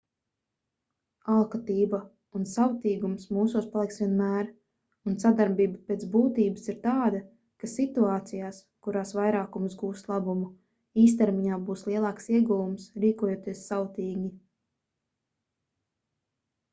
[1.31, 1.97] alkatība
[2.39, 4.47] un savtīgums mūsos paliks vienmēr
[5.11, 7.21] un sadarbība pēc būtības ir tāda
[7.65, 10.49] ka situācijās kurās vairākums gūst labumu
[11.05, 14.35] īstermiņā būs lielāks ieguvums rīkojoties savtīgi